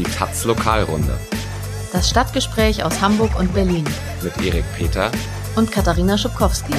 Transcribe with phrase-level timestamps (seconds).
[0.00, 1.18] Die Taz Lokalrunde.
[1.92, 3.84] Das Stadtgespräch aus Hamburg und Berlin.
[4.22, 5.12] Mit Erik Peter
[5.56, 6.72] und Katharina Schubkowski.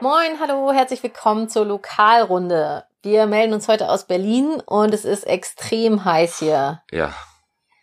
[0.00, 2.84] Moin, hallo, herzlich willkommen zur Lokalrunde.
[3.00, 6.82] Wir melden uns heute aus Berlin und es ist extrem heiß hier.
[6.90, 7.14] Ja.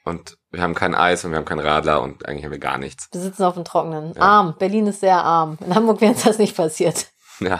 [0.05, 2.77] Und wir haben kein Eis und wir haben keinen Radler und eigentlich haben wir gar
[2.77, 3.09] nichts.
[3.11, 4.13] Wir sitzen auf dem Trockenen.
[4.13, 4.21] Ja.
[4.21, 4.55] Arm.
[4.57, 5.57] Berlin ist sehr arm.
[5.65, 7.07] In Hamburg wäre uns das nicht passiert.
[7.41, 7.59] Ja,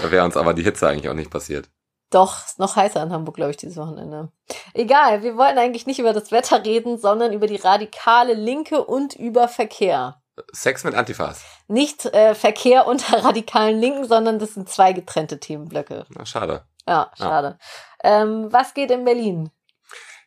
[0.00, 1.68] da wäre uns aber die Hitze eigentlich auch nicht passiert.
[2.10, 4.32] Doch, ist noch heißer in Hamburg, glaube ich, dieses Wochenende.
[4.72, 9.14] Egal, wir wollten eigentlich nicht über das Wetter reden, sondern über die radikale Linke und
[9.14, 10.22] über Verkehr.
[10.52, 11.44] Sex mit Antifas.
[11.68, 16.06] Nicht äh, Verkehr unter radikalen Linken, sondern das sind zwei getrennte Themenblöcke.
[16.08, 16.64] Na, schade.
[16.88, 17.58] Ja, schade.
[18.02, 18.22] Ja.
[18.22, 19.50] Ähm, was geht in Berlin?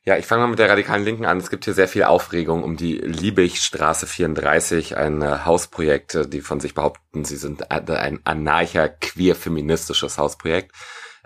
[0.06, 1.38] Ja, ich fange mal mit der radikalen Linken an.
[1.38, 6.42] Es gibt hier sehr viel Aufregung um die Liebigstraße 34, ein äh, Hausprojekt, äh, die
[6.42, 10.74] von sich behaupten, sie sind ein anarcher, queer-feministisches Hausprojekt.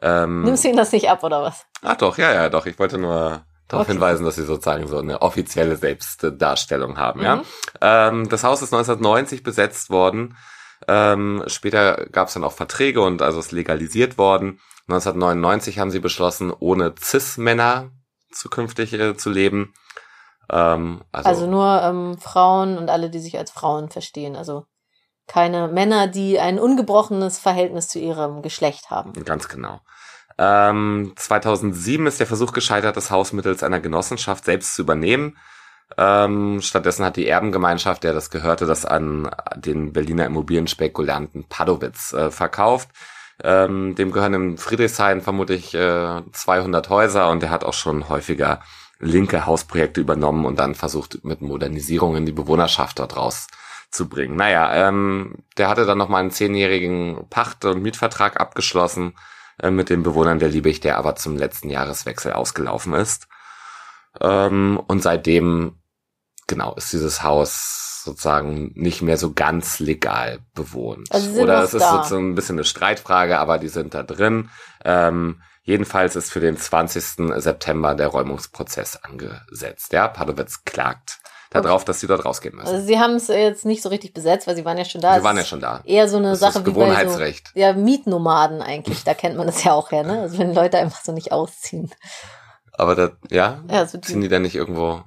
[0.01, 1.66] Ähm, Nimmst du ihnen das nicht ab, oder was?
[1.81, 2.66] Ah doch, ja, ja, doch.
[2.66, 3.94] Ich wollte nur darauf okay.
[3.94, 7.19] hinweisen, dass sie sozusagen so eine offizielle Selbstdarstellung haben.
[7.21, 7.25] Mhm.
[7.25, 7.44] Ja,
[7.81, 10.35] ähm, Das Haus ist 1990 besetzt worden.
[10.88, 14.59] Ähm, später gab es dann auch Verträge und also ist legalisiert worden.
[14.89, 17.91] 1999 haben sie beschlossen, ohne Cis-Männer
[18.33, 19.73] zukünftig äh, zu leben.
[20.49, 24.35] Ähm, also, also nur ähm, Frauen und alle, die sich als Frauen verstehen.
[24.35, 24.65] Also
[25.27, 29.13] keine Männer, die ein ungebrochenes Verhältnis zu ihrem Geschlecht haben.
[29.25, 29.79] Ganz genau.
[30.37, 35.37] Ähm, 2007 ist der Versuch gescheitert, das Haus mittels einer Genossenschaft selbst zu übernehmen.
[35.97, 42.31] Ähm, stattdessen hat die Erbengemeinschaft, der das gehörte, das an den Berliner Immobilienspekulanten Padowitz äh,
[42.31, 42.89] verkauft.
[43.41, 48.61] Ähm, dem gehören im Friedrichshain vermutlich äh, 200 Häuser und er hat auch schon häufiger
[48.99, 54.37] linke Hausprojekte übernommen und dann versucht mit Modernisierungen die Bewohnerschaft dort rauszubringen.
[54.37, 59.13] Naja, ähm, der hatte dann nochmal einen zehnjährigen Pacht- und Mietvertrag abgeschlossen
[59.61, 63.27] äh, mit den Bewohnern der Liebig, der aber zum letzten Jahreswechsel ausgelaufen ist.
[64.22, 65.79] Ähm, und seitdem,
[66.47, 71.12] genau, ist dieses Haus sozusagen nicht mehr so ganz legal bewohnt.
[71.12, 71.97] Also Oder es ist da.
[71.97, 74.50] sozusagen ein bisschen eine Streitfrage, aber die sind da drin.
[74.84, 77.34] Ähm, jedenfalls ist für den 20.
[77.41, 79.94] September der Räumungsprozess angesetzt.
[79.94, 81.19] Ja, Padowitz klagt
[81.62, 82.68] darauf, dass sie dort rausgehen müssen.
[82.68, 85.18] Also sie haben es jetzt nicht so richtig besetzt, weil sie waren ja schon da.
[85.18, 85.81] Sie waren ja schon da.
[85.85, 87.52] Eher so eine das Sache ist Gewohnheitsrecht.
[87.53, 89.03] wie bei so, ja Mietnomaden eigentlich.
[89.03, 90.22] Da kennt man das ja auch her, ne?
[90.22, 91.91] Also wenn Leute einfach so nicht ausziehen.
[92.74, 95.03] Aber da, ja, ja so ziehen die dann nicht irgendwo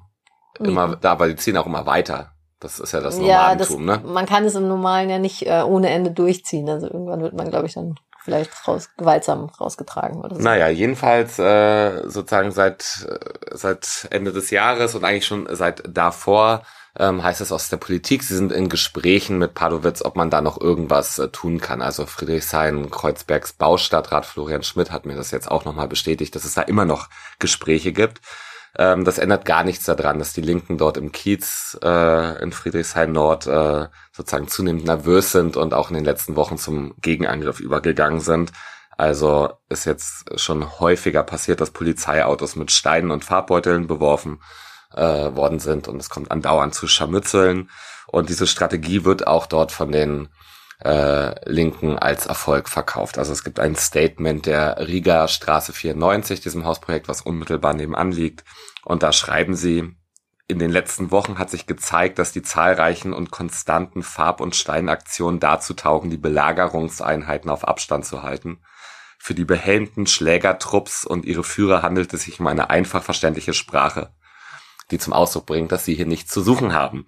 [0.59, 0.73] Mieten.
[0.73, 2.33] immer da, aber die ziehen auch immer weiter.
[2.61, 4.03] Das ist ja das Nomadentum, ja, das, ne?
[4.07, 6.69] Man kann es im Normalen ja nicht äh, ohne Ende durchziehen.
[6.69, 10.43] Also irgendwann wird man, glaube ich, dann vielleicht raus, gewaltsam rausgetragen oder so.
[10.43, 16.63] Naja, jedenfalls äh, sozusagen seit, äh, seit Ende des Jahres und eigentlich schon seit davor
[16.99, 20.41] ähm, heißt es aus der Politik, sie sind in Gesprächen mit Padowitz, ob man da
[20.41, 21.83] noch irgendwas äh, tun kann.
[21.83, 26.55] Also Friedrichshain, Kreuzbergs Baustadtrat Florian Schmidt hat mir das jetzt auch nochmal bestätigt, dass es
[26.55, 27.09] da immer noch
[27.39, 28.21] Gespräche gibt.
[28.79, 33.13] Ähm, das ändert gar nichts daran, dass die Linken dort im Kiez äh, in Friedrichshain
[33.13, 38.21] Nord äh, sozusagen zunehmend nervös sind und auch in den letzten Wochen zum Gegenangriff übergegangen
[38.21, 38.53] sind.
[38.99, 44.41] Also ist jetzt schon häufiger passiert, dass Polizeiautos mit Steinen und Farbbeuteln beworfen
[44.95, 47.71] äh, worden sind und es kommt andauernd zu Scharmützeln.
[48.07, 50.29] Und diese Strategie wird auch dort von den
[50.85, 53.19] äh, Linken als Erfolg verkauft.
[53.19, 58.45] Also es gibt ein Statement der Riga Straße 94, diesem Hausprojekt, was unmittelbar nebenan liegt.
[58.85, 59.97] Und da schreiben sie,
[60.49, 65.41] in den letzten Wochen hat sich gezeigt, dass die zahlreichen und konstanten Farb- und Steinaktionen
[65.41, 68.61] dazu taugen, die Belagerungseinheiten auf Abstand zu halten.
[69.19, 74.15] Für die behelmten Schlägertrupps und ihre Führer handelt es sich um eine einfach verständliche Sprache,
[74.93, 77.07] die zum Ausdruck bringt, dass sie hier nichts zu suchen haben.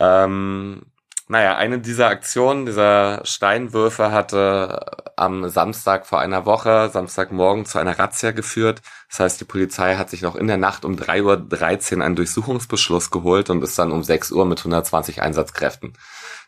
[0.00, 0.86] Ähm,
[1.30, 7.96] naja, eine dieser Aktionen, dieser Steinwürfe hatte am Samstag vor einer Woche, Samstagmorgen zu einer
[7.96, 8.82] Razzia geführt.
[9.08, 13.12] Das heißt, die Polizei hat sich noch in der Nacht um 3.13 Uhr einen Durchsuchungsbeschluss
[13.12, 15.92] geholt und ist dann um 6 Uhr mit 120 Einsatzkräften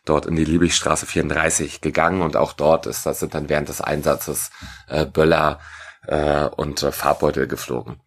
[0.03, 3.79] dort in die Liebigstraße 34 gegangen und auch dort ist das sind dann während des
[3.79, 4.51] Einsatzes
[4.89, 5.61] äh, Böller
[6.07, 8.01] äh, und äh, Farbbeutel geflogen.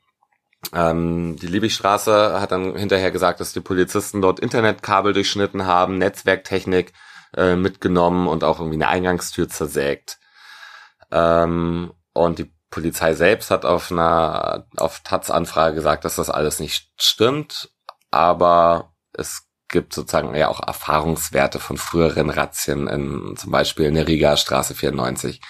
[0.72, 6.92] Ähm, die Liebigstraße hat dann hinterher gesagt, dass die Polizisten dort Internetkabel durchschnitten haben, Netzwerktechnik
[7.36, 10.18] äh, mitgenommen und auch irgendwie eine Eingangstür zersägt.
[11.10, 16.90] Ähm, und die Polizei selbst hat auf einer auf Taz-Anfrage gesagt, dass das alles nicht
[17.00, 17.70] stimmt,
[18.10, 24.08] aber es gibt sozusagen ja auch Erfahrungswerte von früheren Razzien, in, zum Beispiel in der
[24.08, 25.40] Riga Straße 94,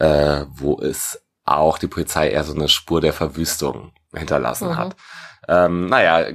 [0.00, 4.76] äh, wo es auch die Polizei eher so eine Spur der Verwüstung hinterlassen mhm.
[4.76, 4.96] hat.
[5.48, 6.26] Ähm, naja,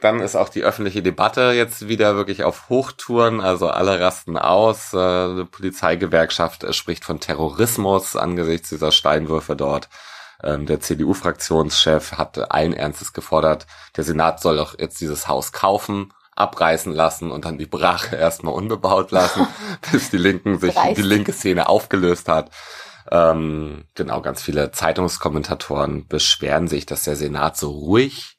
[0.00, 4.92] dann ist auch die öffentliche Debatte jetzt wieder wirklich auf Hochtouren, also alle rasten aus.
[4.94, 9.88] Äh, eine Polizeigewerkschaft äh, spricht von Terrorismus angesichts dieser Steinwürfe dort.
[10.42, 16.12] Ähm, der CDU-Fraktionschef hat allen Ernstes gefordert, der Senat soll doch jetzt dieses Haus kaufen,
[16.36, 19.48] abreißen lassen und dann die Brache erstmal unbebaut lassen,
[19.90, 22.50] bis die Linken sich, die linke Szene aufgelöst hat.
[23.10, 28.38] Ähm, genau, ganz viele Zeitungskommentatoren beschweren sich, dass der Senat so ruhig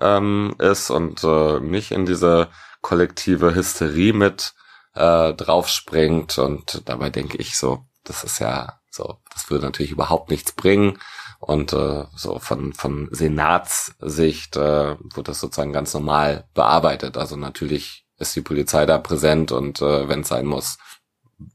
[0.00, 2.48] ähm, ist und äh, nicht in diese
[2.82, 4.54] kollektive Hysterie mit
[4.94, 6.38] äh, draufspringt.
[6.38, 10.98] Und dabei denke ich so, das ist ja so, das würde natürlich überhaupt nichts bringen.
[11.38, 17.16] Und äh, so von, von Senatssicht äh, wird das sozusagen ganz normal bearbeitet.
[17.16, 20.76] Also natürlich ist die Polizei da präsent und äh, wenn es sein muss,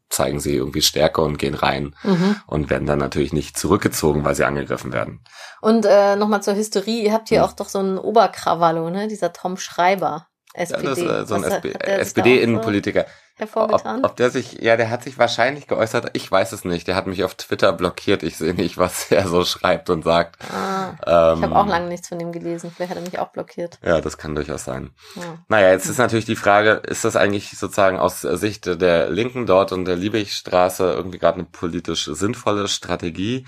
[0.10, 2.38] zeigen sie irgendwie Stärke und gehen rein mhm.
[2.48, 5.22] und werden dann natürlich nicht zurückgezogen, weil sie angegriffen werden.
[5.62, 7.46] Und äh, nochmal zur Hysterie, ihr habt hier mhm.
[7.46, 9.08] auch doch so einen Oberkrawallo, ne?
[9.08, 10.28] Dieser Tom Schreiber.
[10.54, 10.84] SPD.
[10.84, 13.06] Ja, das äh, so ein SPD-Innenpolitiker
[13.36, 14.00] hervorgetan?
[14.00, 16.88] Ob, ob der sich, ja, der hat sich wahrscheinlich geäußert, ich weiß es nicht.
[16.88, 18.24] Der hat mich auf Twitter blockiert.
[18.24, 20.38] Ich sehe nicht, was er so schreibt und sagt.
[20.52, 22.72] Ah, ähm, ich habe auch lange nichts von dem gelesen.
[22.76, 23.80] Vielleicht hat er mich auch blockiert.
[23.84, 24.92] Ja, das kann durchaus sein.
[25.16, 25.38] Ja.
[25.48, 29.72] Naja, jetzt ist natürlich die Frage, ist das eigentlich sozusagen aus Sicht der Linken dort
[29.72, 33.46] und der Liebigstraße irgendwie gerade eine politisch sinnvolle Strategie?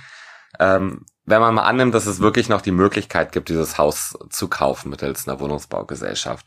[0.60, 4.48] Ähm, wenn man mal annimmt, dass es wirklich noch die Möglichkeit gibt, dieses Haus zu
[4.48, 6.46] kaufen mittels einer Wohnungsbaugesellschaft,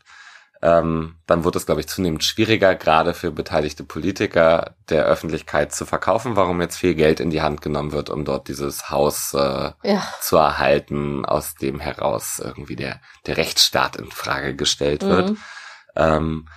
[0.63, 5.87] ähm, dann wird es, glaube ich, zunehmend schwieriger, gerade für beteiligte Politiker der Öffentlichkeit zu
[5.87, 9.71] verkaufen, warum jetzt viel Geld in die Hand genommen wird, um dort dieses Haus äh,
[9.83, 10.07] ja.
[10.21, 15.31] zu erhalten, aus dem heraus irgendwie der, der Rechtsstaat in Frage gestellt wird.
[15.31, 15.37] Mhm.
[15.95, 16.47] Ähm,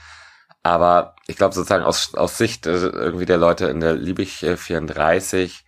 [0.62, 5.64] aber ich glaube sozusagen aus, aus Sicht äh, irgendwie der Leute in der Liebig 34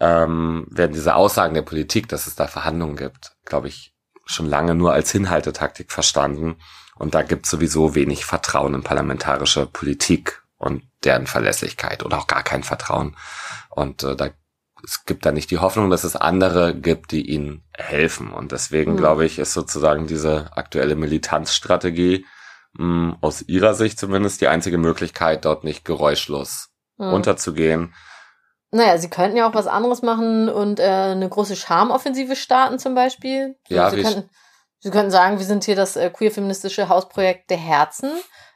[0.00, 3.94] ähm, werden diese Aussagen der Politik, dass es da Verhandlungen gibt, glaube ich,
[4.26, 6.58] schon lange nur als Hinhaltetaktik verstanden
[6.98, 12.42] und da gibt sowieso wenig Vertrauen in parlamentarische Politik und deren Verlässlichkeit oder auch gar
[12.42, 13.16] kein Vertrauen.
[13.70, 14.30] Und äh, da
[14.84, 18.32] es gibt da nicht die Hoffnung, dass es andere gibt, die ihnen helfen.
[18.32, 18.96] Und deswegen mhm.
[18.96, 22.24] glaube ich, ist sozusagen diese aktuelle Militanzstrategie
[22.74, 27.12] mh, hm, aus ihrer Sicht zumindest die einzige Möglichkeit, dort nicht geräuschlos mhm.
[27.12, 27.94] unterzugehen.
[28.70, 32.94] Naja, sie könnten ja auch was anderes machen und äh, eine große Charmoffensive starten zum
[32.94, 33.56] Beispiel.
[33.68, 34.28] Ja, sie könnten,
[34.80, 38.10] Sie könnten sagen, wir sind hier das äh, queer-feministische Hausprojekt der Herzen.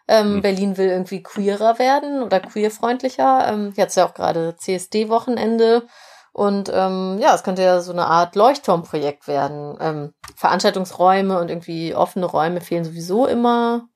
[0.08, 0.42] Ähm, mhm.
[0.42, 3.48] Berlin will irgendwie queerer werden oder queerfreundlicher.
[3.48, 5.86] Ähm, jetzt ja auch gerade CSD-Wochenende.
[6.32, 9.76] Und ähm, ja, es könnte ja so eine Art Leuchtturmprojekt werden.
[9.80, 13.88] Ähm, Veranstaltungsräume und irgendwie offene Räume fehlen sowieso immer.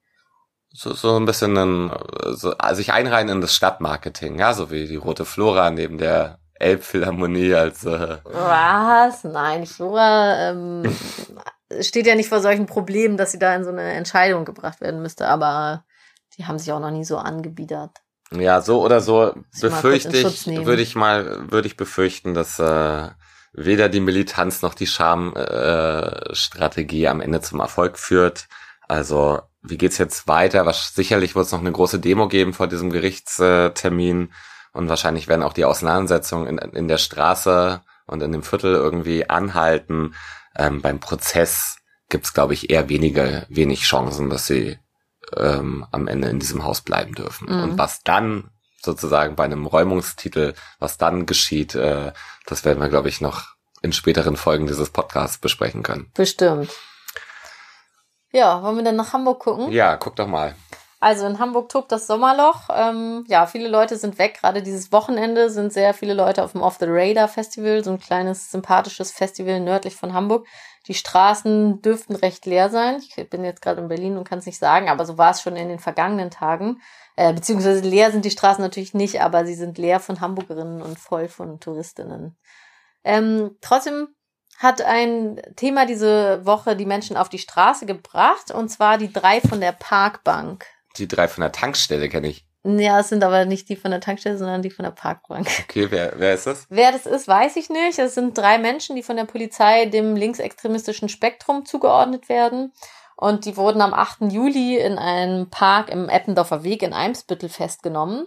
[0.72, 1.92] So, so ein bisschen ein,
[2.34, 6.38] so, also sich einreihen in das Stadtmarketing, ja, so wie die Rote Flora neben der
[6.58, 9.24] Elbphilharmonie als äh Was?
[9.24, 10.82] Nein, Flora ähm,
[11.80, 15.02] steht ja nicht vor solchen Problemen, dass sie da in so eine Entscheidung gebracht werden
[15.02, 15.84] müsste, aber
[16.36, 18.02] die haben sich auch noch nie so angebiedert.
[18.32, 23.08] Ja, so oder so befürchte ich, würde ich mal, würde ich befürchten, dass äh,
[23.52, 28.48] weder die Militanz noch die Schamstrategie äh, am Ende zum Erfolg führt.
[28.88, 30.66] Also wie geht's jetzt weiter?
[30.66, 34.32] Was, sicherlich wird es noch eine große Demo geben vor diesem Gerichtstermin
[34.72, 39.28] und wahrscheinlich werden auch die Auseinandersetzungen in, in der Straße und in dem Viertel irgendwie
[39.28, 40.14] anhalten.
[40.56, 41.76] Ähm, beim Prozess
[42.08, 44.78] gibt es, glaube ich, eher weniger, wenig Chancen, dass sie
[45.36, 47.48] ähm, am Ende in diesem Haus bleiben dürfen.
[47.52, 47.62] Mhm.
[47.62, 48.50] Und was dann
[48.80, 52.12] sozusagen bei einem Räumungstitel, was dann geschieht, äh,
[52.46, 53.44] das werden wir, glaube ich, noch
[53.82, 56.10] in späteren Folgen dieses Podcasts besprechen können.
[56.14, 56.70] Bestimmt.
[58.32, 59.70] Ja, wollen wir dann nach Hamburg gucken?
[59.72, 60.54] Ja, guck doch mal.
[61.06, 62.68] Also in Hamburg tobt das Sommerloch.
[62.68, 64.38] Ähm, ja, viele Leute sind weg.
[64.40, 68.00] Gerade dieses Wochenende sind sehr viele Leute auf dem Off the Radar Festival, so ein
[68.00, 70.48] kleines sympathisches Festival nördlich von Hamburg.
[70.88, 73.00] Die Straßen dürften recht leer sein.
[73.00, 75.42] Ich bin jetzt gerade in Berlin und kann es nicht sagen, aber so war es
[75.42, 76.80] schon in den vergangenen Tagen.
[77.14, 80.98] Äh, beziehungsweise leer sind die Straßen natürlich nicht, aber sie sind leer von Hamburgerinnen und
[80.98, 82.36] voll von Touristinnen.
[83.04, 84.08] Ähm, trotzdem
[84.58, 89.40] hat ein Thema diese Woche die Menschen auf die Straße gebracht, und zwar die drei
[89.40, 90.66] von der Parkbank.
[90.98, 92.46] Die drei von der Tankstelle kenne ich.
[92.64, 95.48] Ja, es sind aber nicht die von der Tankstelle, sondern die von der Parkbank.
[95.62, 96.66] Okay, wer, wer ist das?
[96.68, 97.98] Wer das ist, weiß ich nicht.
[97.98, 102.72] Es sind drei Menschen, die von der Polizei dem linksextremistischen Spektrum zugeordnet werden.
[103.16, 104.32] Und die wurden am 8.
[104.32, 108.26] Juli in einem Park im Eppendorfer Weg in Eimsbüttel festgenommen.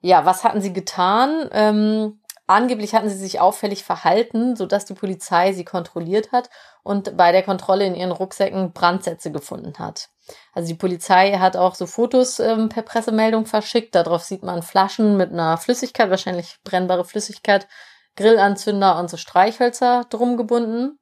[0.00, 1.48] Ja, was hatten sie getan?
[1.52, 6.48] Ähm, Angeblich hatten sie sich auffällig verhalten, sodass die Polizei sie kontrolliert hat
[6.84, 10.10] und bei der Kontrolle in ihren Rucksäcken Brandsätze gefunden hat.
[10.52, 13.94] Also die Polizei hat auch so Fotos ähm, per Pressemeldung verschickt.
[13.94, 17.68] Darauf sieht man Flaschen mit einer Flüssigkeit, wahrscheinlich brennbare Flüssigkeit,
[18.16, 20.98] Grillanzünder und so Streichhölzer drum gebunden.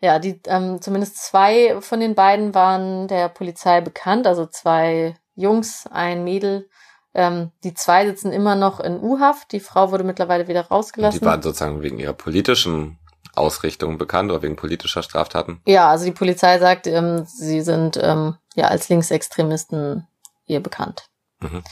[0.00, 5.86] Ja, die ähm, zumindest zwei von den beiden waren der Polizei bekannt, also zwei Jungs,
[5.90, 6.68] ein Mädel.
[7.14, 9.52] Ähm, die zwei sitzen immer noch in U-Haft.
[9.52, 11.20] Die Frau wurde mittlerweile wieder rausgelassen.
[11.20, 12.98] Die waren sozusagen wegen ihrer politischen
[13.34, 15.60] Ausrichtung bekannt oder wegen politischer Straftaten?
[15.66, 20.06] Ja, also die Polizei sagt, ähm, sie sind ähm, ja als Linksextremisten
[20.46, 21.06] ihr bekannt.
[21.40, 21.62] Mhm.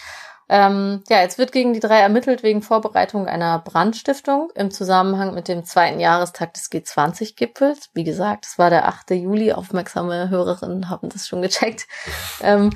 [0.52, 5.46] Ähm, ja, jetzt wird gegen die drei ermittelt wegen Vorbereitung einer Brandstiftung im Zusammenhang mit
[5.46, 7.90] dem zweiten Jahrestag des G20-Gipfels.
[7.94, 9.10] Wie gesagt, es war der 8.
[9.10, 9.52] Juli.
[9.52, 11.87] Aufmerksame Hörerinnen haben das schon gecheckt.
[12.42, 12.70] Ähm,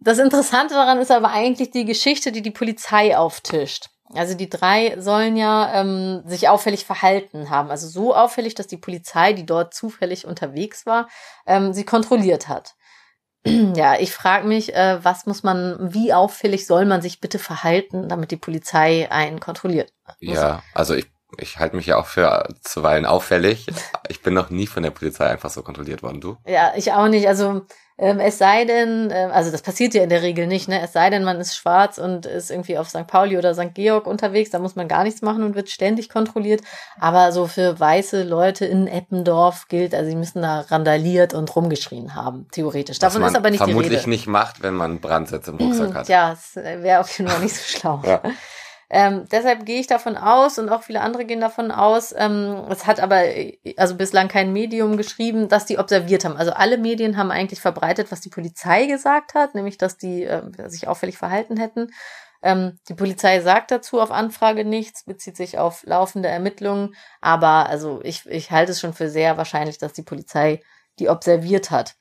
[0.00, 3.90] das Interessante daran ist aber eigentlich die Geschichte, die die Polizei auftischt.
[4.14, 7.70] Also die drei sollen ja ähm, sich auffällig verhalten haben.
[7.70, 11.08] Also so auffällig, dass die Polizei, die dort zufällig unterwegs war,
[11.46, 12.74] ähm, sie kontrolliert hat.
[13.76, 18.08] ja, ich frage mich, äh, was muss man, wie auffällig soll man sich bitte verhalten,
[18.08, 19.92] damit die Polizei einen kontrolliert?
[20.20, 21.06] Ja, also ich,
[21.38, 23.66] ich halte mich ja auch für zuweilen auffällig.
[24.08, 26.36] Ich bin noch nie von der Polizei einfach so kontrolliert worden, du?
[26.46, 27.28] Ja, ich auch nicht.
[27.28, 27.62] Also
[27.98, 30.82] ähm, es sei denn, äh, also das passiert ja in der Regel nicht, ne?
[30.82, 33.06] Es sei denn, man ist schwarz und ist irgendwie auf St.
[33.06, 33.74] Pauli oder St.
[33.74, 36.60] Georg unterwegs, da muss man gar nichts machen und wird ständig kontrolliert.
[37.00, 42.14] Aber so für weiße Leute in Eppendorf gilt, also sie müssen da randaliert und rumgeschrien
[42.14, 42.98] haben, theoretisch.
[42.98, 43.78] Davon ist aber nicht die Rede.
[43.78, 46.08] vermutlich nicht macht, wenn man Brandsätze im Rucksack hat.
[46.08, 48.02] Ja, es wäre auf jeden Fall nicht so schlau.
[48.04, 48.20] ja.
[48.88, 52.86] Ähm, deshalb gehe ich davon aus und auch viele andere gehen davon aus, ähm, es
[52.86, 53.22] hat aber
[53.76, 56.36] also bislang kein Medium geschrieben, dass die observiert haben.
[56.36, 60.42] Also alle Medien haben eigentlich verbreitet, was die Polizei gesagt hat, nämlich dass die äh,
[60.68, 61.88] sich auffällig verhalten hätten.
[62.42, 68.00] Ähm, die Polizei sagt dazu auf Anfrage nichts, bezieht sich auf laufende Ermittlungen, aber also
[68.04, 70.62] ich, ich halte es schon für sehr wahrscheinlich, dass die Polizei
[71.00, 71.96] die observiert hat.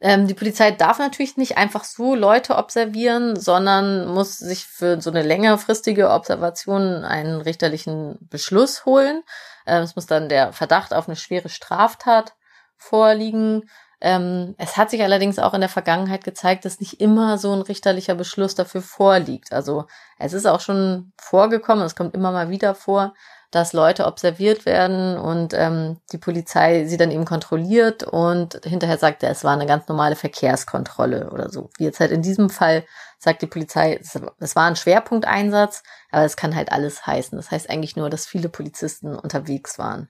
[0.00, 5.10] Ähm, die Polizei darf natürlich nicht einfach so Leute observieren, sondern muss sich für so
[5.10, 9.22] eine längerfristige Observation einen richterlichen Beschluss holen.
[9.66, 12.34] Ähm, es muss dann der Verdacht auf eine schwere Straftat
[12.76, 13.70] vorliegen.
[14.02, 17.62] Ähm, es hat sich allerdings auch in der Vergangenheit gezeigt, dass nicht immer so ein
[17.62, 19.52] richterlicher Beschluss dafür vorliegt.
[19.52, 19.86] Also
[20.18, 23.14] es ist auch schon vorgekommen, es kommt immer mal wieder vor,
[23.50, 29.22] dass Leute observiert werden und ähm, die Polizei sie dann eben kontrolliert und hinterher sagt
[29.22, 31.70] er, es war eine ganz normale Verkehrskontrolle oder so.
[31.78, 32.84] Wie jetzt halt in diesem Fall
[33.18, 33.98] sagt die Polizei,
[34.38, 37.36] es war ein Schwerpunkteinsatz, aber es kann halt alles heißen.
[37.36, 40.08] Das heißt eigentlich nur, dass viele Polizisten unterwegs waren.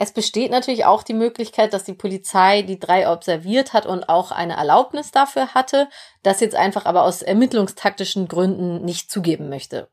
[0.00, 4.30] Es besteht natürlich auch die Möglichkeit, dass die Polizei die drei observiert hat und auch
[4.30, 5.88] eine Erlaubnis dafür hatte,
[6.22, 9.88] das jetzt einfach aber aus ermittlungstaktischen Gründen nicht zugeben möchte.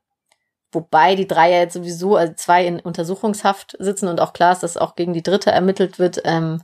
[0.76, 4.62] Wobei die drei ja jetzt sowieso, also zwei in Untersuchungshaft sitzen und auch klar ist,
[4.62, 6.20] dass auch gegen die dritte ermittelt wird.
[6.26, 6.62] Ähm,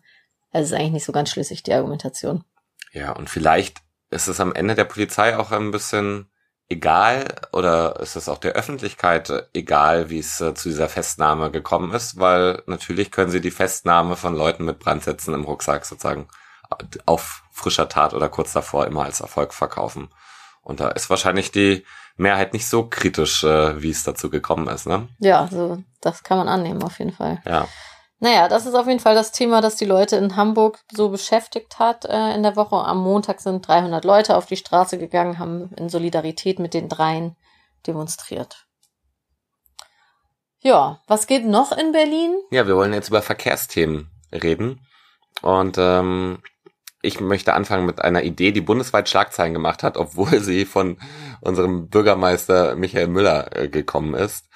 [0.50, 2.44] also ist eigentlich nicht so ganz schlüssig, die Argumentation.
[2.92, 3.78] Ja, und vielleicht
[4.10, 6.30] ist es am Ende der Polizei auch ein bisschen
[6.68, 11.94] egal oder ist es auch der Öffentlichkeit egal, wie es äh, zu dieser Festnahme gekommen
[11.94, 16.28] ist, weil natürlich können sie die Festnahme von Leuten mit Brandsätzen im Rucksack sozusagen
[17.06, 20.10] auf frischer Tat oder kurz davor immer als Erfolg verkaufen.
[20.60, 24.86] Und da ist wahrscheinlich die Mehrheit nicht so kritisch, äh, wie es dazu gekommen ist,
[24.86, 25.08] ne?
[25.18, 27.40] Ja, so, das kann man annehmen, auf jeden Fall.
[27.46, 27.68] Ja.
[28.22, 31.80] Naja, das ist auf jeden Fall das Thema, das die Leute in Hamburg so beschäftigt
[31.80, 32.76] hat äh, in der Woche.
[32.76, 37.34] Am Montag sind 300 Leute auf die Straße gegangen, haben in Solidarität mit den dreien
[37.84, 38.66] demonstriert.
[40.60, 42.36] Ja, was geht noch in Berlin?
[42.52, 44.86] Ja, wir wollen jetzt über Verkehrsthemen reden.
[45.42, 46.40] Und ähm,
[47.02, 50.96] ich möchte anfangen mit einer Idee, die bundesweit Schlagzeilen gemacht hat, obwohl sie von
[51.40, 54.46] unserem Bürgermeister Michael Müller äh, gekommen ist.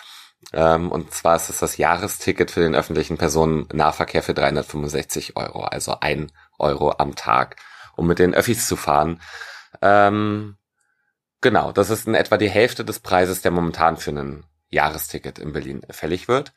[0.52, 5.96] Ähm, und zwar ist es das Jahresticket für den öffentlichen Personennahverkehr für 365 Euro, also
[6.00, 7.56] ein Euro am Tag,
[7.96, 9.20] um mit den Öffis zu fahren.
[9.82, 10.56] Ähm,
[11.40, 15.52] genau, das ist in etwa die Hälfte des Preises, der momentan für ein Jahresticket in
[15.52, 16.52] Berlin fällig wird.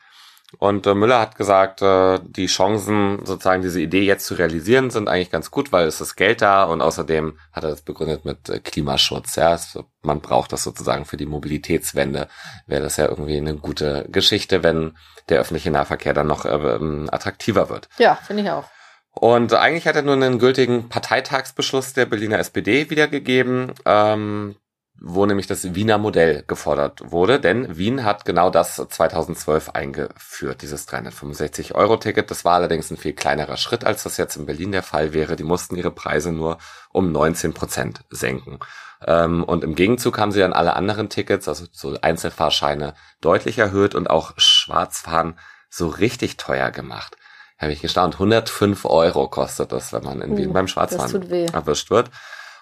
[0.58, 5.08] Und äh, Müller hat gesagt, äh, die Chancen, sozusagen diese Idee jetzt zu realisieren, sind
[5.08, 8.50] eigentlich ganz gut, weil es ist Geld da und außerdem hat er das begründet mit
[8.50, 9.36] äh, Klimaschutz.
[9.36, 12.28] Ja, es, man braucht das sozusagen für die Mobilitätswende.
[12.66, 14.98] Wäre das ja irgendwie eine gute Geschichte, wenn
[15.30, 17.88] der öffentliche Nahverkehr dann noch äh, ähm, attraktiver wird.
[18.00, 18.66] Ja, finde ich auch.
[19.12, 23.74] Und eigentlich hat er nur einen gültigen Parteitagsbeschluss der Berliner SPD wiedergegeben.
[23.86, 24.56] Ähm,
[25.02, 30.88] wo nämlich das Wiener Modell gefordert wurde, denn Wien hat genau das 2012 eingeführt, dieses
[30.88, 32.30] 365-Euro-Ticket.
[32.30, 35.36] Das war allerdings ein viel kleinerer Schritt, als das jetzt in Berlin der Fall wäre.
[35.36, 36.58] Die mussten ihre Preise nur
[36.92, 38.60] um 19 Prozent senken.
[39.06, 43.96] Ähm, und im Gegenzug haben sie dann alle anderen Tickets, also so Einzelfahrscheine, deutlich erhöht
[43.96, 45.40] und auch Schwarzfahren
[45.70, 47.16] so richtig teuer gemacht.
[47.58, 48.16] Habe ich gestaunt.
[48.16, 52.10] 105 Euro kostet das, wenn man in Wien uh, beim Schwarzfahren erwischt wird.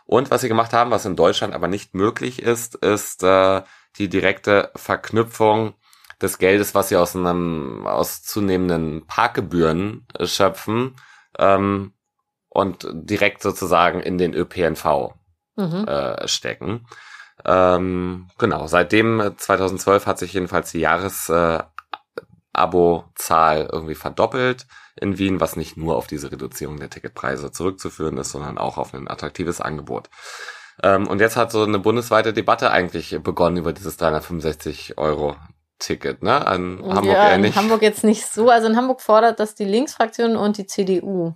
[0.08, 3.62] Und was sie gemacht haben, was in Deutschland aber nicht möglich ist, ist äh,
[3.98, 5.74] die direkte Verknüpfung
[6.22, 10.96] des Geldes, was sie aus einem aus zunehmenden Parkgebühren äh, schöpfen
[11.38, 11.94] ähm,
[12.50, 15.14] und direkt sozusagen in den ÖPNV
[15.58, 15.86] mhm.
[15.88, 16.88] äh, stecken.
[17.46, 21.62] Ähm, genau, seitdem 2012 hat sich jedenfalls die Jahres äh,
[22.54, 24.66] Abo-Zahl irgendwie verdoppelt
[25.00, 28.94] in Wien, was nicht nur auf diese Reduzierung der Ticketpreise zurückzuführen ist, sondern auch auf
[28.94, 30.10] ein attraktives Angebot.
[30.84, 35.36] Ähm, und jetzt hat so eine bundesweite Debatte eigentlich begonnen über dieses 365 Euro
[35.80, 36.46] Ticket, ne?
[36.46, 38.50] An Hamburg ja, in Hamburg jetzt nicht so.
[38.50, 41.36] Also in Hamburg fordert das die Linksfraktion und die CDU.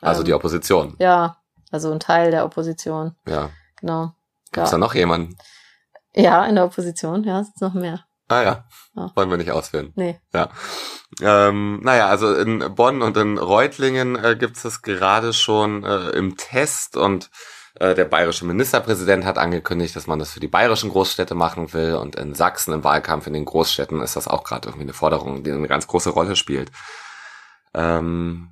[0.00, 0.94] Also ähm, die Opposition.
[0.98, 1.38] Ja,
[1.70, 3.16] also ein Teil der Opposition.
[3.26, 3.50] Ja.
[3.80, 4.12] Genau.
[4.52, 4.78] Gibt es ja.
[4.78, 5.36] da noch jemanden?
[6.14, 8.04] Ja, in der Opposition, ja, es noch mehr.
[8.30, 8.64] Ah ja.
[8.94, 9.10] ja.
[9.16, 9.92] Wollen wir nicht ausführen.
[9.96, 10.20] Nee.
[10.32, 10.50] Ja.
[11.20, 16.36] Ähm, naja, also in Bonn und in Reutlingen äh, gibt es gerade schon äh, im
[16.36, 17.28] Test und
[17.74, 21.96] äh, der bayerische Ministerpräsident hat angekündigt, dass man das für die bayerischen Großstädte machen will
[21.96, 25.42] und in Sachsen im Wahlkampf in den Großstädten ist das auch gerade irgendwie eine Forderung,
[25.42, 26.70] die eine ganz große Rolle spielt.
[27.74, 28.50] Ähm,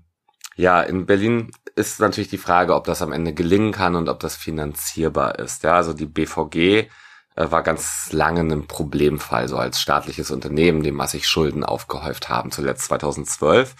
[0.57, 4.19] ja, in Berlin ist natürlich die Frage, ob das am Ende gelingen kann und ob
[4.19, 5.63] das finanzierbar ist.
[5.63, 6.91] Ja, also die BVG
[7.39, 12.87] war ganz lange ein Problemfall, so als staatliches Unternehmen, die massig Schulden aufgehäuft haben, zuletzt
[12.87, 13.75] 2012.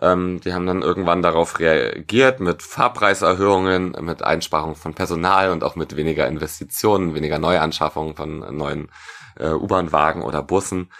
[0.00, 5.76] Ähm, die haben dann irgendwann darauf reagiert mit Fahrpreiserhöhungen, mit Einsparung von Personal und auch
[5.76, 8.88] mit weniger Investitionen, weniger Neuanschaffungen von neuen
[9.38, 10.90] äh, U-Bahn-Wagen oder Bussen.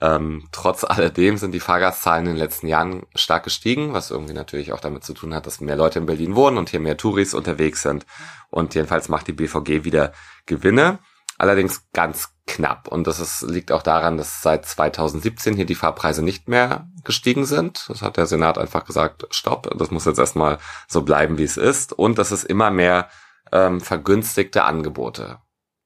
[0.00, 4.72] Ähm, trotz alledem sind die Fahrgastzahlen in den letzten Jahren stark gestiegen, was irgendwie natürlich
[4.72, 7.32] auch damit zu tun hat, dass mehr Leute in Berlin wohnen und hier mehr Touris
[7.32, 8.04] unterwegs sind.
[8.50, 10.12] Und jedenfalls macht die BVG wieder
[10.46, 10.98] Gewinne
[11.38, 12.88] allerdings ganz knapp.
[12.88, 17.46] Und das ist, liegt auch daran, dass seit 2017 hier die Fahrpreise nicht mehr gestiegen
[17.46, 17.86] sind.
[17.88, 21.56] Das hat der Senat einfach gesagt, stopp, das muss jetzt erstmal so bleiben, wie es
[21.56, 21.92] ist.
[21.92, 23.08] Und dass es immer mehr
[23.52, 25.38] ähm, vergünstigte Angebote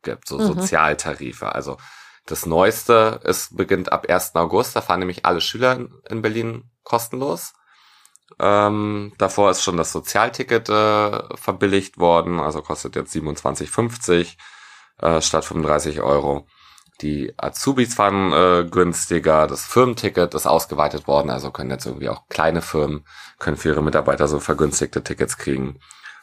[0.03, 0.47] gibt, so mhm.
[0.47, 1.55] Sozialtarife.
[1.55, 1.79] Also
[2.27, 4.35] das Neueste, es beginnt ab 1.
[4.35, 5.79] August, da fahren nämlich alle Schüler
[6.09, 7.55] in Berlin kostenlos.
[8.39, 14.37] Ähm, davor ist schon das Sozialticket äh, verbilligt worden, also kostet jetzt 27,50
[15.01, 16.47] äh, statt 35 Euro.
[17.01, 22.27] Die Azubis fahren äh, günstiger, das Firmenticket ist ausgeweitet worden, also können jetzt irgendwie auch
[22.29, 23.05] kleine Firmen,
[23.39, 25.79] können für ihre Mitarbeiter so vergünstigte Tickets kriegen.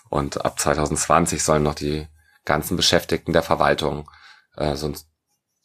[0.10, 2.08] Und ab 2020 sollen noch die
[2.44, 4.10] ganzen Beschäftigten der Verwaltung
[4.58, 4.98] äh, so einen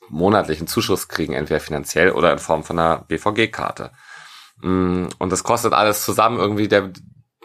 [0.09, 3.93] monatlichen Zuschuss kriegen, entweder finanziell oder in Form von einer BVG-Karte.
[4.61, 6.93] Mm, und das kostet alles zusammen irgendwie der,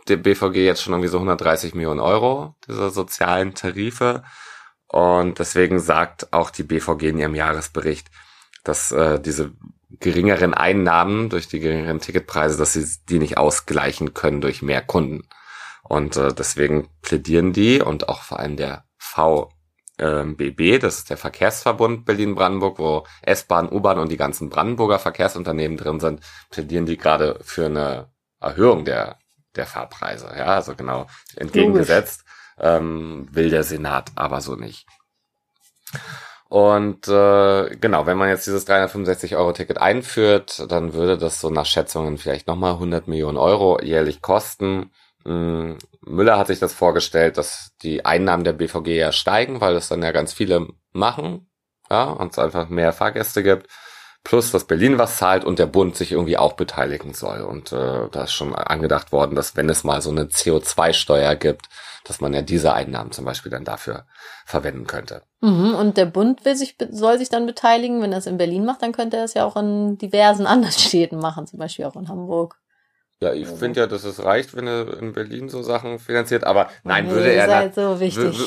[0.08, 4.24] der BVG jetzt schon irgendwie so 130 Millionen Euro, diese sozialen Tarife.
[4.96, 8.08] Und deswegen sagt auch die BVG in ihrem Jahresbericht,
[8.64, 9.52] dass äh, diese
[9.90, 15.28] geringeren Einnahmen durch die geringeren Ticketpreise, dass sie die nicht ausgleichen können durch mehr Kunden.
[15.84, 22.06] Und äh, deswegen plädieren die und auch vor allem der VBB, das ist der Verkehrsverbund
[22.06, 27.66] Berlin-Brandenburg, wo S-Bahn, U-Bahn und die ganzen Brandenburger Verkehrsunternehmen drin sind, plädieren die gerade für
[27.66, 29.20] eine Erhöhung der,
[29.58, 30.34] der Fahrpreise.
[30.38, 32.25] Ja, also genau entgegengesetzt
[32.60, 34.86] ähm, will der Senat aber so nicht.
[36.48, 41.50] Und äh, genau, wenn man jetzt dieses 365 Euro Ticket einführt, dann würde das so
[41.50, 44.92] nach Schätzungen vielleicht nochmal 100 Millionen Euro jährlich kosten.
[45.26, 49.88] Ähm, Müller hat sich das vorgestellt, dass die Einnahmen der BVG ja steigen, weil es
[49.88, 51.50] dann ja ganz viele machen,
[51.90, 53.68] ja, und es einfach mehr Fahrgäste gibt
[54.26, 57.42] plus dass Berlin was zahlt und der Bund sich irgendwie auch beteiligen soll.
[57.42, 61.70] Und äh, da ist schon angedacht worden, dass wenn es mal so eine CO2-Steuer gibt,
[62.04, 64.06] dass man ja diese Einnahmen zum Beispiel dann dafür
[64.46, 65.22] verwenden könnte.
[65.42, 68.02] Mhm, und der Bund will sich, soll sich dann beteiligen.
[68.02, 70.74] Wenn er es in Berlin macht, dann könnte er es ja auch in diversen anderen
[70.74, 72.58] Städten machen, zum Beispiel auch in Hamburg.
[73.22, 73.58] Ja, ich also.
[73.58, 77.12] finde ja, dass es reicht, wenn er in Berlin so Sachen finanziert, aber nein, nee,
[77.12, 78.00] würde er halt so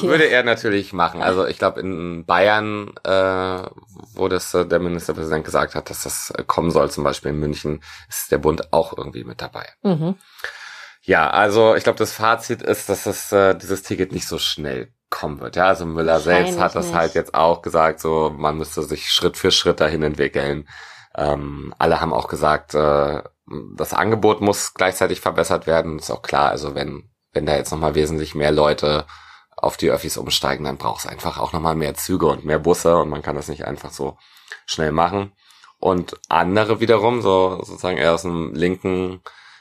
[0.02, 1.22] würde er natürlich machen.
[1.22, 3.62] Also ich glaube in Bayern, äh,
[4.14, 7.38] wo das äh, der Ministerpräsident gesagt hat, dass das äh, kommen soll, zum Beispiel in
[7.38, 9.66] München, ist der Bund auch irgendwie mit dabei.
[9.82, 10.16] Mhm.
[11.02, 14.92] Ja, also ich glaube, das Fazit ist, dass das äh, dieses Ticket nicht so schnell
[15.08, 15.56] kommen wird.
[15.56, 16.94] Ja, also Müller selbst hat das nicht.
[16.94, 20.68] halt jetzt auch gesagt, so man müsste sich Schritt für Schritt dahin entwickeln.
[21.16, 23.22] Ähm, alle haben auch gesagt, äh,
[23.76, 25.98] das Angebot muss gleichzeitig verbessert werden.
[25.98, 29.06] Ist auch klar, also wenn, wenn da jetzt nochmal wesentlich mehr Leute
[29.56, 32.96] auf die Öffis umsteigen, dann braucht es einfach auch nochmal mehr Züge und mehr Busse
[32.96, 34.16] und man kann das nicht einfach so
[34.66, 35.32] schnell machen.
[35.80, 39.20] Und andere wiederum, so sozusagen eher aus dem linken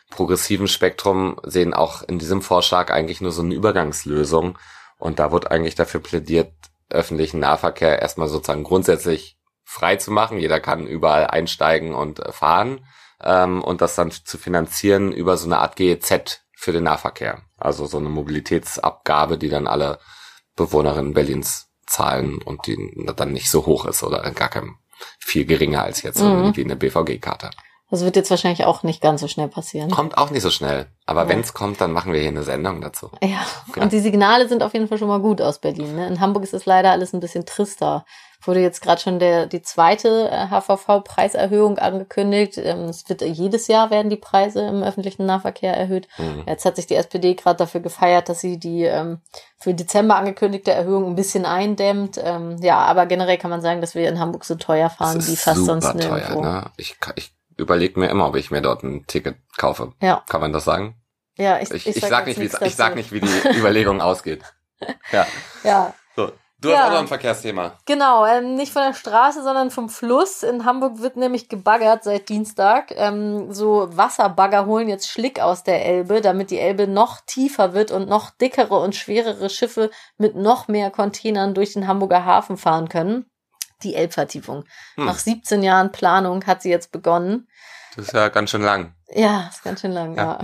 [0.09, 4.57] progressiven Spektrum, sehen auch in diesem Vorschlag eigentlich nur so eine Übergangslösung.
[4.97, 6.53] Und da wird eigentlich dafür plädiert,
[6.89, 10.39] öffentlichen Nahverkehr erstmal sozusagen grundsätzlich frei zu machen.
[10.39, 12.85] Jeder kann überall einsteigen und fahren
[13.23, 17.41] ähm, und das dann zu finanzieren über so eine Art GEZ für den Nahverkehr.
[17.57, 19.99] Also so eine Mobilitätsabgabe, die dann alle
[20.55, 22.77] Bewohnerinnen Berlins zahlen und die
[23.15, 24.77] dann nicht so hoch ist oder in gar keinem
[25.19, 26.31] viel geringer als jetzt mhm.
[26.31, 27.51] irgendwie eine BVG-Karte.
[27.89, 29.89] Das wird jetzt wahrscheinlich auch nicht ganz so schnell passieren.
[29.89, 30.87] Kommt auch nicht so schnell.
[31.05, 31.29] Aber ja.
[31.29, 33.11] wenn es kommt, dann machen wir hier eine Sendung dazu.
[33.23, 33.29] Ja.
[33.29, 33.81] ja.
[33.81, 35.95] und die Signale sind auf jeden Fall schon mal gut aus Berlin.
[35.95, 36.07] Ne?
[36.07, 38.05] In Hamburg ist es leider alles ein bisschen trister.
[38.47, 42.57] Wurde jetzt gerade schon der die zweite HVV-Preiserhöhung äh, angekündigt.
[42.57, 46.07] Ähm, es wird jedes Jahr werden die Preise im öffentlichen Nahverkehr erhöht.
[46.17, 46.43] Mhm.
[46.47, 49.19] Jetzt hat sich die SPD gerade dafür gefeiert, dass sie die ähm,
[49.57, 52.19] für Dezember angekündigte Erhöhung ein bisschen eindämmt.
[52.23, 55.35] Ähm, ja, aber generell kann man sagen, dass wir in Hamburg so teuer fahren wie
[55.35, 56.41] fast sonst nirgendwo.
[56.41, 56.71] Teuer, ne?
[56.77, 59.91] Ich, ich überlege mir immer, ob ich mir dort ein Ticket kaufe.
[60.01, 60.23] Ja.
[60.29, 60.95] Kann man das sagen?
[61.37, 64.41] Ja, ich, ich, ich, sag, sag nicht, wie ich sag nicht, wie die Überlegung ausgeht.
[65.11, 65.27] Ja.
[65.63, 65.93] Ja.
[66.15, 66.31] So.
[66.59, 66.77] Du ja.
[66.77, 67.77] hast auch noch ein Verkehrsthema.
[67.85, 70.41] Genau, ähm, nicht von der Straße, sondern vom Fluss.
[70.41, 72.91] In Hamburg wird nämlich gebaggert seit Dienstag.
[72.95, 77.91] Ähm, so Wasserbagger holen jetzt Schlick aus der Elbe, damit die Elbe noch tiefer wird
[77.91, 82.89] und noch dickere und schwerere Schiffe mit noch mehr Containern durch den Hamburger Hafen fahren
[82.89, 83.29] können
[83.83, 84.65] die Elbvertiefung.
[84.95, 85.05] Hm.
[85.05, 87.47] Nach 17 Jahren Planung hat sie jetzt begonnen.
[87.95, 88.93] Das ist ja ganz schön lang.
[89.09, 90.37] Ja, ist ganz schön lang, ja.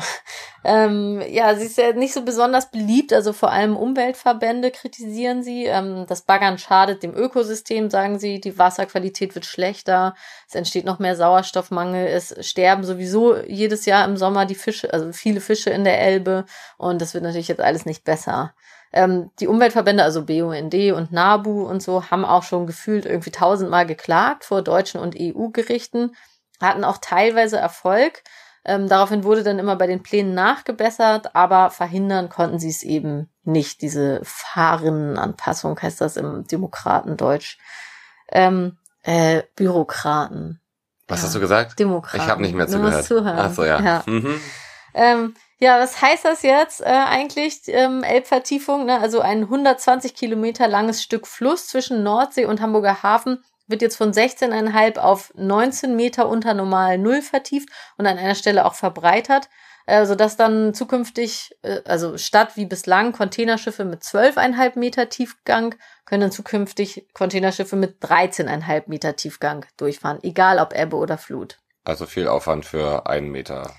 [0.63, 5.43] Ja, ähm, ja sie ist ja nicht so besonders beliebt, also vor allem Umweltverbände kritisieren
[5.43, 5.65] sie.
[5.65, 8.39] Ähm, das Baggern schadet dem Ökosystem, sagen sie.
[8.39, 10.15] Die Wasserqualität wird schlechter,
[10.47, 15.12] es entsteht noch mehr Sauerstoffmangel, es sterben sowieso jedes Jahr im Sommer die Fische, also
[15.12, 16.45] viele Fische in der Elbe
[16.78, 18.54] und das wird natürlich jetzt alles nicht besser.
[18.93, 23.86] Ähm, die Umweltverbände, also BUND und NABU und so, haben auch schon gefühlt irgendwie tausendmal
[23.86, 26.15] geklagt vor deutschen und EU-Gerichten,
[26.62, 28.23] hatten auch teilweise Erfolg.
[28.65, 33.30] Ähm, daraufhin wurde dann immer bei den Plänen nachgebessert, aber verhindern konnten sie es eben
[33.43, 33.82] nicht.
[33.82, 37.58] Diese Fahrenanpassung heißt das im Demokratendeutsch.
[38.32, 40.62] Ähm, äh, Bürokraten.
[41.08, 41.26] Was ja.
[41.26, 41.78] hast du gesagt?
[41.78, 42.23] Demokraten.
[42.23, 43.12] Ich habe nicht mehr zugehört.
[43.12, 43.82] Ach so, ja.
[43.82, 44.04] ja.
[44.06, 44.39] Mhm.
[44.93, 48.86] Ähm, ja, was heißt das jetzt äh, eigentlich, ähm, Elbvertiefung?
[48.86, 48.99] Ne?
[48.99, 54.12] Also ein 120 Kilometer langes Stück Fluss zwischen Nordsee und Hamburger Hafen wird jetzt von
[54.12, 59.49] 16,5 auf 19 Meter unter normal Null vertieft und an einer Stelle auch verbreitert,
[59.86, 66.32] äh, sodass dann zukünftig, äh, also statt wie bislang Containerschiffe mit 12,5 Meter Tiefgang, können
[66.32, 71.60] zukünftig Containerschiffe mit 13,5 Meter Tiefgang durchfahren, egal ob Ebbe oder Flut.
[71.84, 73.73] Also viel Aufwand für einen Meter.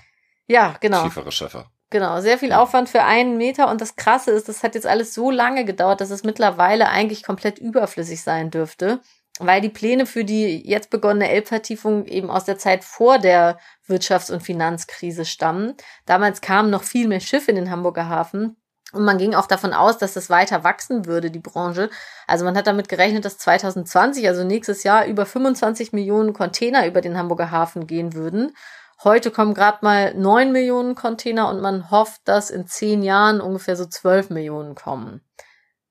[0.47, 1.03] Ja, genau.
[1.03, 1.65] Tiefere Schiffe.
[1.91, 5.13] Genau, sehr viel Aufwand für einen Meter und das Krasse ist, das hat jetzt alles
[5.13, 9.01] so lange gedauert, dass es mittlerweile eigentlich komplett überflüssig sein dürfte,
[9.39, 14.31] weil die Pläne für die jetzt begonnene Elbvertiefung eben aus der Zeit vor der Wirtschafts-
[14.31, 15.75] und Finanzkrise stammen.
[16.05, 18.55] Damals kamen noch viel mehr Schiffe in den Hamburger Hafen
[18.95, 21.89] und man ging auch davon aus, dass das weiter wachsen würde, die Branche.
[22.27, 27.01] Also man hat damit gerechnet, dass 2020, also nächstes Jahr, über 25 Millionen Container über
[27.01, 28.55] den Hamburger Hafen gehen würden.
[29.03, 33.75] Heute kommen gerade mal neun Millionen Container und man hofft, dass in zehn Jahren ungefähr
[33.75, 35.19] so zwölf Millionen kommen.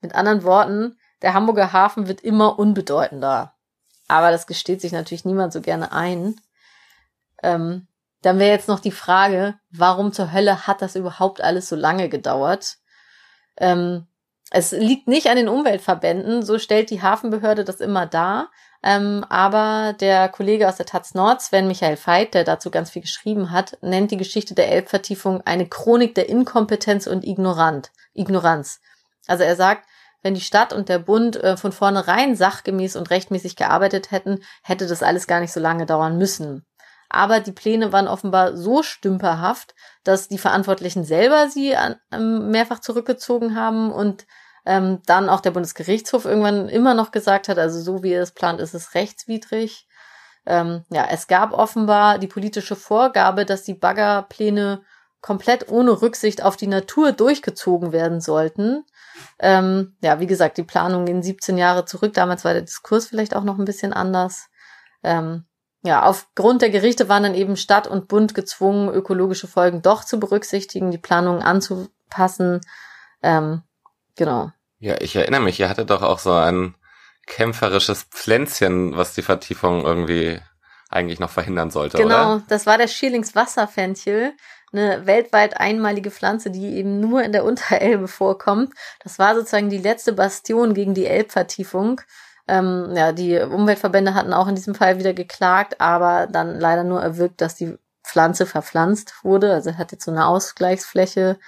[0.01, 3.55] Mit anderen Worten, der Hamburger Hafen wird immer unbedeutender.
[4.09, 6.37] Aber das gesteht sich natürlich niemand so gerne ein.
[7.43, 7.87] Ähm,
[8.23, 12.09] dann wäre jetzt noch die Frage, warum zur Hölle hat das überhaupt alles so lange
[12.09, 12.79] gedauert?
[13.57, 14.07] Ähm,
[14.51, 18.51] es liegt nicht an den Umweltverbänden, so stellt die Hafenbehörde das immer dar.
[18.83, 23.03] Ähm, aber der Kollege aus der Taz Nord, Sven Michael Veit, der dazu ganz viel
[23.03, 28.81] geschrieben hat, nennt die Geschichte der Elbvertiefung eine Chronik der Inkompetenz und Ignorant, Ignoranz.
[29.27, 29.89] Also er sagt,
[30.25, 34.87] wenn die Stadt und der Bund äh, von vornherein sachgemäß und rechtmäßig gearbeitet hätten, hätte
[34.87, 36.65] das alles gar nicht so lange dauern müssen.
[37.11, 42.81] Aber die Pläne waren offenbar so stümperhaft, dass die Verantwortlichen selber sie an, ähm, mehrfach
[42.81, 44.27] zurückgezogen haben und
[44.65, 48.33] ähm, dann auch der Bundesgerichtshof irgendwann immer noch gesagt hat, also so wie er es
[48.33, 49.87] plant, ist es rechtswidrig.
[50.47, 54.83] Ähm, ja, es gab offenbar die politische Vorgabe, dass die Baggerpläne
[55.25, 58.85] komplett ohne Rücksicht auf die Natur durchgezogen werden sollten.
[59.39, 62.13] Ähm, ja, wie gesagt, die Planung gehen 17 Jahre zurück.
[62.15, 64.49] Damals war der Diskurs vielleicht auch noch ein bisschen anders.
[65.03, 65.45] Ähm,
[65.83, 70.21] ja, aufgrund der Gerichte waren dann eben Stadt und Bund gezwungen, ökologische Folgen doch zu
[70.21, 72.61] berücksichtigen, die Planungen anzupassen.
[73.23, 73.63] Ähm,
[74.17, 74.53] Genau.
[74.79, 76.75] Ja, ich erinnere mich, ihr hattet doch auch so ein
[77.27, 80.41] kämpferisches Pflänzchen, was die Vertiefung irgendwie
[80.91, 82.43] eigentlich noch verhindern sollte, genau, oder?
[82.49, 84.35] das war der Schierlingswasserfenchel,
[84.75, 88.73] eine weltweit einmalige Pflanze, die eben nur in der Unterelbe vorkommt.
[89.03, 92.01] Das war sozusagen die letzte Bastion gegen die Elbvertiefung.
[92.47, 97.01] Ähm, ja, die Umweltverbände hatten auch in diesem Fall wieder geklagt, aber dann leider nur
[97.01, 99.53] erwirkt, dass die Pflanze verpflanzt wurde.
[99.53, 101.39] Also hat jetzt so eine Ausgleichsfläche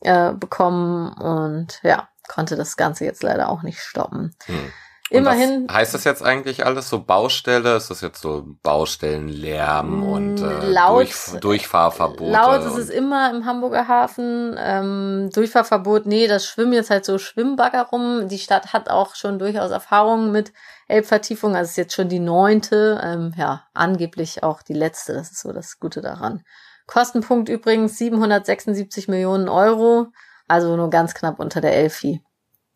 [0.00, 4.34] äh, bekommen und ja, konnte das Ganze jetzt leider auch nicht stoppen.
[4.46, 4.72] Hm.
[5.10, 5.66] Immerhin.
[5.70, 7.76] heißt das jetzt eigentlich alles so Baustelle?
[7.76, 12.30] Ist das jetzt so Baustellenlärm und äh, laut, Durch, Durchfahrverbote?
[12.30, 14.54] Laut ist es immer im Hamburger Hafen.
[14.56, 18.28] Ähm, Durchfahrverbot, nee, das schwimmen jetzt halt so Schwimmbagger rum.
[18.28, 20.52] Die Stadt hat auch schon durchaus Erfahrungen mit
[20.86, 21.56] Elbvertiefung.
[21.56, 25.14] Also es ist jetzt schon die neunte, ähm, ja, angeblich auch die letzte.
[25.14, 26.44] Das ist so das Gute daran.
[26.86, 30.08] Kostenpunkt übrigens 776 Millionen Euro,
[30.46, 32.22] also nur ganz knapp unter der Elfi.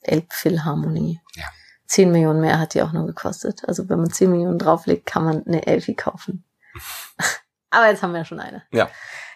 [0.03, 1.20] Elbphilharmonie.
[1.35, 1.44] Ja.
[1.87, 3.62] 10 Millionen mehr hat die auch nur gekostet.
[3.66, 6.44] Also wenn man 10 Millionen drauflegt, kann man eine Elfi kaufen.
[7.70, 8.62] Aber jetzt haben wir ja schon eine.
[8.73, 8.88] Ja.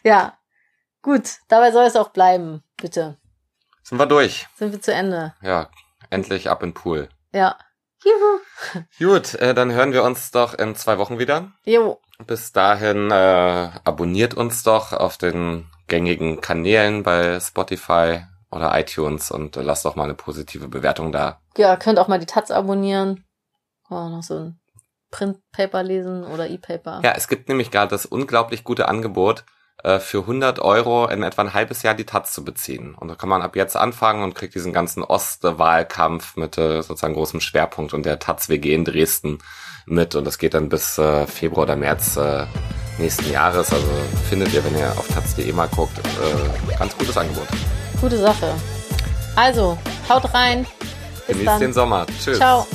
[0.03, 0.39] Ja.
[1.03, 3.17] Gut, dabei soll es auch bleiben, bitte.
[3.83, 4.47] Sind wir durch.
[4.57, 5.35] Sind wir zu Ende.
[5.43, 5.71] Ja,
[6.11, 7.09] endlich ab in Pool.
[7.33, 7.57] Ja.
[8.05, 8.85] Juhu.
[8.99, 11.53] Gut, äh, dann hören wir uns doch in zwei Wochen wieder.
[11.65, 12.01] Jo.
[12.27, 19.57] Bis dahin äh, abonniert uns doch auf den gängigen Kanälen bei Spotify oder iTunes und
[19.57, 21.41] lasst doch mal eine positive Bewertung da.
[21.57, 23.25] Ja, könnt auch mal die Taz abonnieren.
[23.91, 24.61] Oh, noch so ein
[25.11, 27.01] Printpaper lesen oder E-Paper.
[27.03, 29.45] Ja, es gibt nämlich gerade das unglaublich gute Angebot,
[29.85, 32.95] äh, für 100 Euro in etwa ein halbes Jahr die Taz zu beziehen.
[32.95, 37.15] Und da kann man ab jetzt anfangen und kriegt diesen ganzen Ostwahlkampf mit äh, sozusagen
[37.15, 39.39] großem Schwerpunkt und der Taz WG in Dresden
[39.87, 40.17] mit.
[40.17, 42.19] Und das geht dann bis äh, Februar oder März
[42.99, 43.73] nächsten Jahres.
[43.73, 43.87] Also
[44.29, 46.01] findet ihr, wenn ihr auf taz.de mal guckt,
[46.79, 47.47] ganz gutes Angebot.
[48.01, 48.55] Gute Sache.
[49.37, 50.67] Also, haut rein.
[51.27, 51.61] Bis Genießt dann.
[51.61, 52.07] den Sommer.
[52.23, 52.39] Tschüss.
[52.39, 52.67] Ciao.